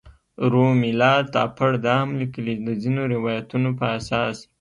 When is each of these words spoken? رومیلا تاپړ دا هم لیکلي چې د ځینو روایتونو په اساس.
رومیلا 0.51 1.13
تاپړ 1.33 1.71
دا 1.85 1.95
هم 2.03 2.11
لیکلي 2.21 2.53
چې 2.59 2.63
د 2.67 2.69
ځینو 2.81 3.01
روایتونو 3.13 3.69
په 3.79 3.85
اساس. 3.97 4.37